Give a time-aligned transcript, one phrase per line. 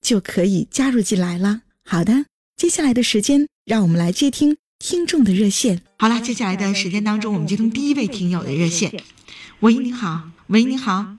[0.00, 1.62] 就可以加入进来了。
[1.84, 2.26] 好的，
[2.56, 5.82] 接下来的时间，让我们来接听听众的热线。
[5.98, 8.92] 好了，接下来的时间当中，我们接通第一位听友的热线。
[9.60, 10.28] 喂，你好。
[10.48, 11.16] 喂，你好。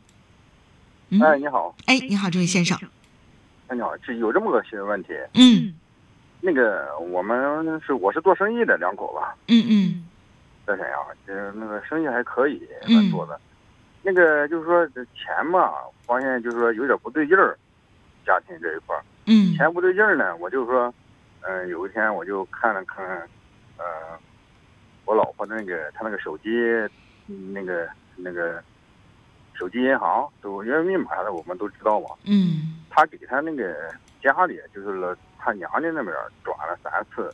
[1.11, 1.75] 哎，你好。
[1.85, 2.77] 哎，你好，这位先生。
[3.67, 5.09] 哎，你好，是有这么个些问题。
[5.33, 5.73] 嗯。
[6.41, 7.37] 那个，我们
[7.85, 9.43] 是我是做生意的两口子。
[9.47, 10.05] 嗯嗯。
[10.65, 12.61] 在沈阳，就是那个生意还可以，
[13.11, 13.39] 做的。
[14.03, 15.73] 那个就是说这钱嘛，
[16.05, 17.57] 发现就是说有点不对劲儿。
[18.29, 20.93] 家庭这一块儿，嗯，钱不对劲儿呢，我就说，
[21.41, 23.27] 嗯，有一天我就看了看，
[23.75, 23.83] 呃，
[25.05, 26.49] 我老婆那个她那个手机，
[27.25, 28.63] 那个那个
[29.55, 33.91] 手机银行都因为密码啥的我们都知道嘛，嗯，她给她那个
[34.21, 37.33] 家里就是了，她娘家那边转了三次，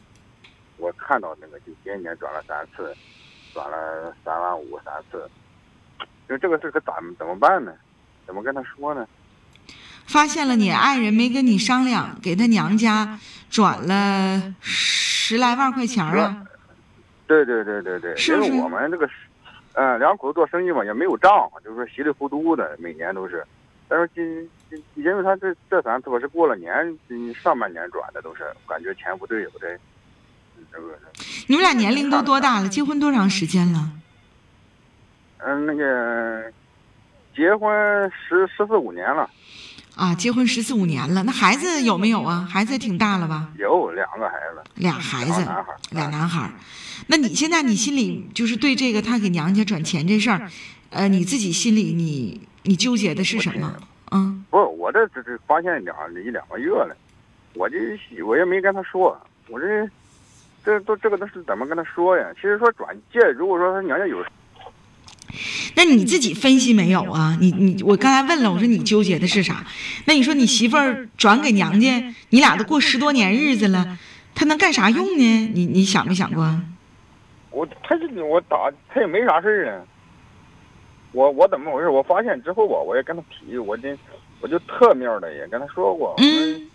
[0.77, 2.95] 我看到那个就今年转了三次，
[3.53, 5.29] 转了三万五三次，
[6.29, 7.75] 就这个事可咋怎么办呢？
[8.25, 9.05] 怎么跟她说呢？
[10.07, 16.43] 发现了你爱人没跟你商量，给他娘家转了十来万块钱啊？
[17.27, 19.09] 对对对对对，因为我们这个，
[19.73, 23.43] 嗯，两口子做生意嘛，也没有账，就是说稀里糊涂的，每年都是。
[23.87, 26.71] 但是今今，因为他这这三次吧是过了年，
[27.41, 29.75] 上半年转的都是，感觉钱不对不对。
[30.71, 30.97] 这个。
[31.47, 32.69] 你们俩年龄都多大了？
[32.69, 33.91] 结婚多长时间了？
[35.39, 36.51] 嗯，那个，
[37.35, 37.71] 结婚
[38.11, 39.29] 十十四五年了。
[39.95, 42.45] 啊，结婚十四五年了，那孩子有没有啊？
[42.51, 43.49] 孩子也挺大了吧？
[43.57, 46.51] 有两个孩子，俩孩子，俩男孩，俩男孩。
[47.07, 50.49] 那你现在你心里就是对这个他给娘家转钱这事儿，
[50.89, 53.73] 呃，你自己心里你你纠结的是什么？
[54.11, 56.95] 嗯，不，我这这这发现两一两个月了，
[57.53, 57.77] 我这
[58.25, 59.17] 我也没跟他说，
[59.47, 59.89] 我这
[60.65, 62.27] 这都这个都是怎么跟他说呀？
[62.35, 64.21] 其实说转借，如果说他娘家有。
[65.75, 67.37] 那你自己分析没有啊？
[67.41, 69.65] 你你我刚才问了，我说你纠结的是啥？
[70.05, 73.97] 那你说你媳妇儿转给娘家，你俩都过十多年日子了，
[74.33, 75.51] 他能干啥用呢？
[75.53, 76.61] 你你想没想过？
[77.51, 79.83] 我他是我打他也没啥事儿啊。
[81.11, 81.89] 我我怎么回事？
[81.89, 83.97] 我发现之后吧，我也跟他提，我这
[84.41, 86.13] 我就特面的也跟他说过。
[86.17, 86.69] 嗯。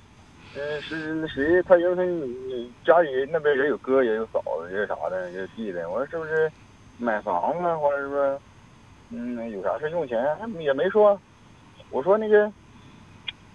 [0.52, 1.62] 呃，是那谁？
[1.62, 6.50] 他因为家里那边也有哥也有嫂子也有啥的也有弟的，我说是不是
[7.00, 8.40] 买房子或者说？
[9.12, 10.24] 嗯，有啥事用钱
[10.60, 11.20] 也没说。
[11.90, 12.44] 我说那个，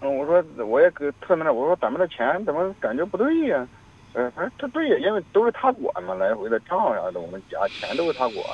[0.02, 3.66] 嗯，我说我也搁特那，我说咱们的钱怎么感觉不对呀？
[4.12, 8.44] 呃，反正他对呀，因为都是他管嘛，来回的账啥的，我们家钱都是他管。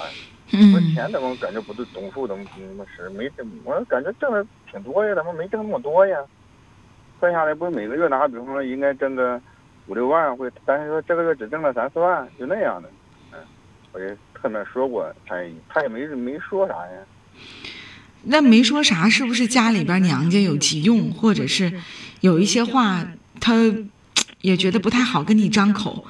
[0.53, 1.85] 我钱怎么感觉不对？
[1.87, 3.29] 总数怎么那么是没？
[3.65, 6.25] 我感觉挣的挺多呀，怎么没挣那么多呀？
[7.19, 9.41] 算下来不是每个月拿，比方说应该挣个
[9.89, 12.89] 五六万，会，但是说这个月只挣了三四万，就那样的。
[13.33, 13.41] 嗯，
[13.93, 14.17] 我也。
[14.43, 15.37] 跟他说过，他
[15.69, 16.99] 他也没没说啥呀。
[18.25, 21.81] 那没说啥，是不是家里边娘家有急用，或者是
[22.21, 23.07] 有一些话
[23.41, 23.55] 他
[24.41, 26.07] 也觉得不太好跟你张口？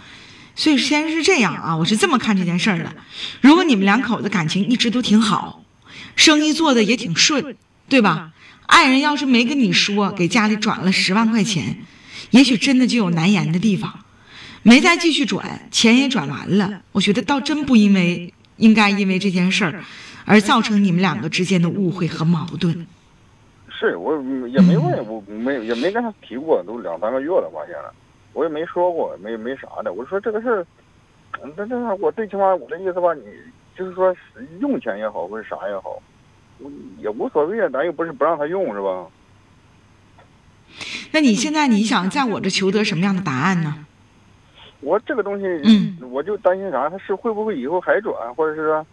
[0.54, 2.94] 所以先是这样啊，我是这么看这件事儿的。
[3.40, 5.64] 如果你们两口子感情一直都挺好，
[6.14, 7.56] 生意做的也挺顺，
[7.88, 8.32] 对吧？
[8.66, 11.78] 爱人要是没跟你说，给家里转了十万块钱，
[12.30, 14.01] 也许真的就有难言的地方。
[14.62, 16.82] 没再继续转，钱也转完了。
[16.92, 19.82] 我觉得倒真不因为应该因为这件事儿，
[20.24, 22.86] 而造成你们两个之间的误会和矛盾。
[23.68, 24.14] 是我
[24.48, 27.92] 也没问，我没也没跟他提过，都两三个月了，发现了，
[28.32, 29.92] 我也没说过，没没啥的。
[29.92, 30.66] 我说这个事儿，
[31.56, 33.22] 那那我最起码我的意思吧，你
[33.76, 34.14] 就是说
[34.60, 36.00] 用钱也好，或者啥也好，
[37.00, 39.06] 也无所谓啊，咱又不是不让他用，是吧？
[41.10, 43.84] 那你现在你想在我这求得什么样的答案呢？
[44.82, 46.90] 我这个东西，嗯，我就担心啥？
[46.90, 48.86] 他是会不会以后还转，或者是说，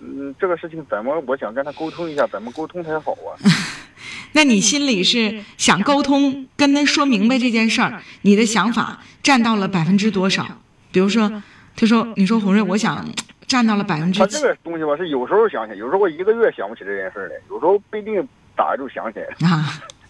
[0.00, 1.22] 嗯，这个事情怎么？
[1.26, 3.36] 我想跟他沟通一下，怎么沟通才好啊？
[4.32, 10.46] 那你心里是想沟通，跟他说明白这件事儿，你的想法占到了百分之多少？
[10.92, 11.42] 比如说，
[11.74, 13.06] 他说：“你说红瑞，我想
[13.46, 19.66] 占到了百分之。”他这个东西吧，是有时候想起，有时候我一个月想不起这件事儿来，有时候不一定打就想起来啊。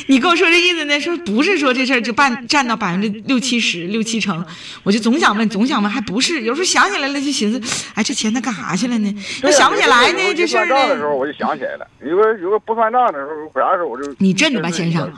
[0.07, 0.99] 你跟我说这意思呢？
[0.99, 4.45] 说不是说这事儿就办占到百分之六七十、六七成，
[4.83, 6.43] 我就总想问，总想问，还不是？
[6.43, 7.59] 有时候想起来了就寻思，
[7.95, 9.15] 哎，这钱他干啥去了呢？
[9.41, 10.75] 我想不起来呢，这事儿呢。
[10.75, 15.11] 算账的时候我就想起来了，有个有个不算账的时候，啥时候我就你镇着吧，先生。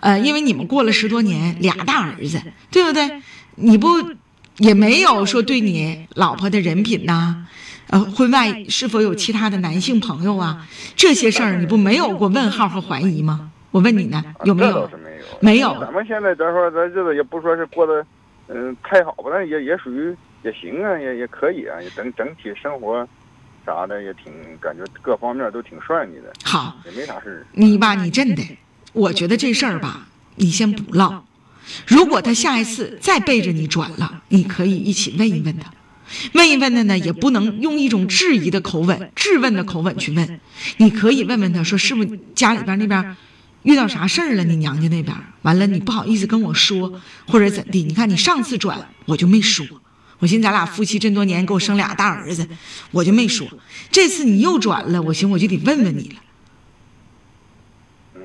[0.00, 3.08] 呃，因为你们过了十多年，俩大儿子，对不对？
[3.56, 3.88] 你不
[4.58, 7.46] 也没有说对你老婆的人品呐？
[7.88, 10.66] 呃，婚外是否有其他的男性朋友啊？
[10.96, 13.50] 这些事儿你不没有过问号和怀疑吗？
[13.74, 14.88] 我问你呢，有没有？
[15.40, 15.76] 没有。
[15.80, 18.06] 咱们现在咱说咱日子也不说是过得，
[18.46, 23.04] 嗯，太好吧，但也也属于也行啊，也也可以啊，也整整体生活，
[23.66, 26.32] 啥的也挺感觉各方面都挺顺利的。
[26.44, 28.44] 好，也没啥事你吧，你真的，
[28.92, 30.06] 我觉得这事儿吧，
[30.36, 31.24] 你先不唠。
[31.84, 35.72] 如果他下一次再背着你转了，你可以一起问一问他。
[36.34, 40.40] 问一问他呢，也不能用一种质疑的口吻、质问的口吻去问。
[40.76, 43.16] 你可以问问他说，是不是家里边那边？
[43.64, 44.44] 遇到啥事儿了？
[44.44, 47.82] 你娘家那边完了，你不好意思跟我说，或者怎地？
[47.82, 49.66] 你看你上次转我就没说，
[50.18, 52.48] 我寻思咱俩夫妻这么多年，给我生俩大儿子，
[52.92, 53.46] 我就没说。
[53.90, 56.14] 这次你又转了，我寻我就得问问你
[58.14, 58.20] 了，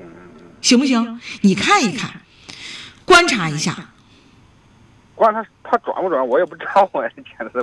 [0.60, 1.20] 行不行？
[1.40, 2.20] 你看一看，
[3.04, 3.88] 观察一下。
[5.14, 7.60] 管他他转不转，我也不知道啊，现在。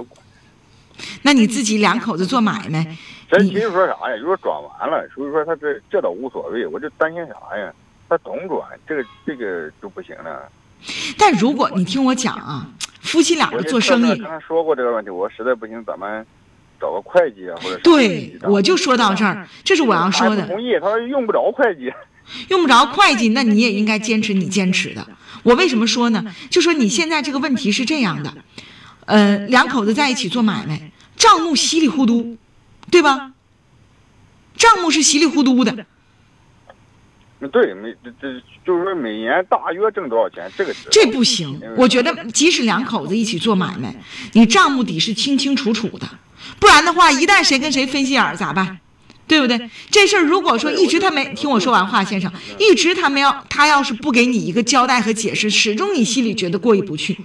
[1.28, 2.96] 那你自己两口子做买卖。
[3.30, 4.18] 咱其实说啥呀？
[4.18, 7.70] 就说转完了，所以说他这这倒无所谓，我就担心啥呀？
[8.08, 10.50] 他总转，这个这个就不行了。
[11.18, 12.66] 但如果你听我讲啊，
[13.02, 16.26] 夫妻俩做生意，刚才说过这个问题，我实在不行，咱们
[16.80, 20.48] 找个会计啊，或者对，我就说到这儿，这是我要说的。
[20.48, 21.92] 同意，他说用不着会计，
[22.48, 25.06] 用不着会计，那你也应该坚持你坚持的。
[25.44, 26.24] 我为什么说呢？
[26.50, 28.34] 就说你现在这个问题是这样的，
[29.08, 32.38] 呃，两口子在一起做买卖，账目稀里糊涂。
[32.90, 33.34] 对吧？
[34.56, 35.86] 账目是稀里糊涂的。
[37.40, 41.62] 那对，每这这就是说每年大约挣多少钱，这个这不行。
[41.76, 43.94] 我觉得即使两口子一起做买卖，
[44.32, 46.08] 你账目底是清清楚楚的，
[46.60, 48.80] 不然的话，一旦谁跟谁分心眼儿咋办？
[49.28, 49.70] 对不对？
[49.92, 57.18] 这事儿如果说一直他没听我说完话，先生，一直他没要他要是不给你一个交代和解释，始终你心里觉得过意不去。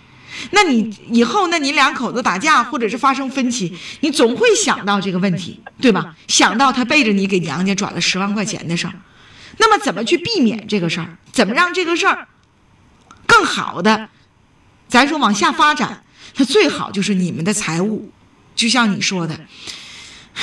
[0.51, 6.15] 那你以后，那你两口子打架或者是发生分歧，你总会想到这个问题，对吧？
[6.29, 8.93] 想到他背着你给娘家转了十万块钱的事儿，
[9.59, 11.17] 那么怎么去避免这个事儿？
[11.33, 12.29] 怎么让这个事儿
[13.27, 14.09] 更好的，
[14.89, 16.05] 咱说往下发展？
[16.37, 18.11] 那最好就是你们的财务，
[18.55, 19.39] 就像你说的，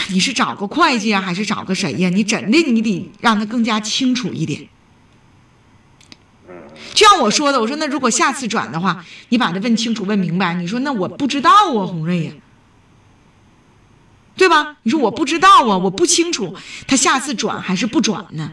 [0.09, 2.09] 你是找个会计啊，还是找个谁呀？
[2.09, 4.67] 你真的你得让他更加清楚一点。
[6.93, 10.53] 就像我说的，我说那如果下次转的话，你把它问清楚、问明白。
[10.53, 12.31] 你说那我不知道啊，红瑞呀，
[14.35, 14.77] 对吧？
[14.83, 16.55] 你说我不知道啊，我不清楚
[16.87, 18.51] 他下次转还是不转呢？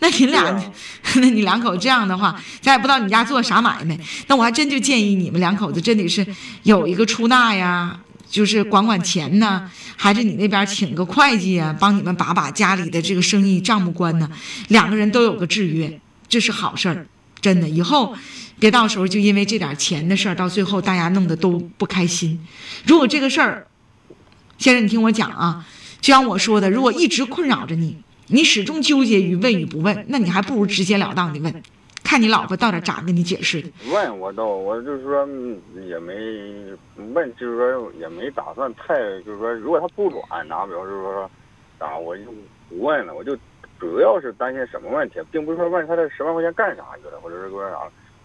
[0.00, 0.62] 那你俩，
[1.16, 3.98] 那你两口这样的话，咱也不知道你家做啥买卖。
[4.26, 6.26] 那我还真就建议你们两口子真得是
[6.64, 7.98] 有一个出纳呀，
[8.28, 14.28] 就是管管钱呢，还是你那边请个会计啊，帮你们把把家里的这个生意账目关呢？
[14.68, 17.06] 两个人都有个制约，这是好事儿。
[17.42, 18.14] 真的，以后
[18.60, 22.38] 别到时候就因为这点钱的事儿，到最后大家弄得都不开心。
[22.86, 23.66] 如果这个事儿，
[24.58, 25.66] 先生，你听我讲啊，
[26.00, 31.62] 就像我说的，如果一直困扰着你，你始终纠结于问与不问，那你还不如直截了当的问，
[32.04, 33.68] 看你老婆到底咋跟你解释的。
[33.90, 35.26] 问我倒，我就是说
[35.88, 36.14] 也没
[37.12, 38.94] 问，就是说也没打算太，
[39.26, 41.28] 就是说如果他不转，拿表示说
[41.78, 42.22] 啊，我就
[42.68, 43.36] 不问了，我就。
[43.82, 47.78] 主要是担心什么问题，并不是说问他这十万块钱干啥去了，或者是说啥，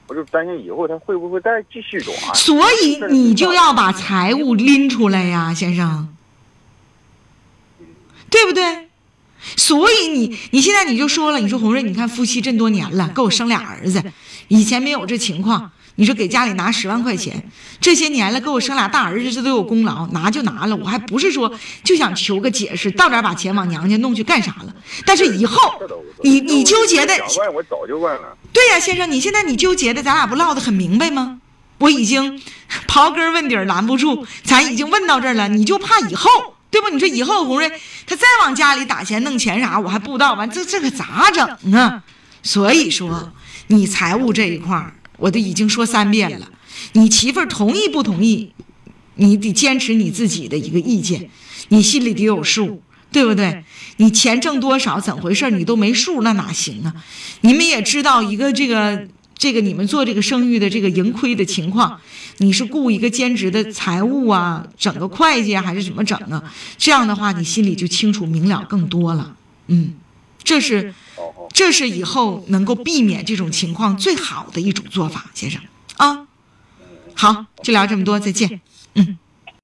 [0.07, 2.15] 我就担心以后他会不会再继续转。
[2.35, 6.09] 所以你就要把财务拎出来呀，先生，
[8.29, 8.87] 对不对？
[9.55, 14.03] 所以你你现在你就说了，你说红瑞，你看夫妻这么多年了，给我生俩儿子，
[14.49, 15.71] 以前没有这情况。
[15.99, 17.49] 你说给家里拿十万块钱，
[17.81, 20.75] 这些年了给我生俩大儿子，这都有功劳，拿就拿了。
[20.75, 21.51] 我还不是说
[21.83, 24.75] 就想求个解释，到点把钱往娘家弄去干啥了？
[25.05, 25.59] 但是以后
[26.21, 27.13] 你你纠结的，
[27.51, 28.37] 我早就问了。
[28.53, 31.39] 对呀，先生，你现在你纠结的，咱俩不唠得很明白吗？
[31.79, 32.39] 我已经
[32.87, 36.29] 刨根问底儿拦不住，咱已经问到这儿了，你就怕以后
[36.69, 36.89] 对不？
[36.89, 37.71] 你说以后红瑞
[38.05, 42.03] 他再往家里打钱弄钱啥，我还不知道，完这这可咋整啊？
[42.43, 43.33] 所以说
[43.65, 44.93] 你财务这一块儿。
[45.17, 46.47] 我都已经说三遍了，
[46.93, 48.51] 你媳妇儿同意不同意？
[49.15, 51.29] 你得坚持你自己的一个意见，
[51.69, 52.81] 你心里得有数，
[53.11, 53.25] 对。
[53.25, 53.63] 不对？
[53.97, 56.93] 你钱挣多少，怎回事，你都没数，那哪行啊？
[57.41, 61.99] 你们也知道一个这个这个你们做这个生育的这个盈亏的情况，
[62.37, 66.43] 你是雇一个兼职的财务啊，整个会计啊，还是怎么整啊？
[66.77, 69.35] 这样的话，你心里就清楚明了更多了。
[69.65, 69.95] 嗯，
[70.47, 70.93] 这是
[71.51, 75.61] 这是以后能够避免这种情况最好的一种做法，先生
[75.97, 76.25] 啊。
[77.13, 78.61] 好，就聊这么多，再见。
[78.93, 79.17] 嗯。